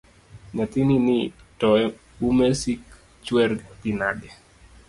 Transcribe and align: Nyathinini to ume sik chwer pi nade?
Nyathinini 0.55 1.19
to 1.59 1.67
ume 2.27 2.47
sik 2.61 2.83
chwer 3.25 3.51
pi 3.79 3.89
nade? 3.99 4.29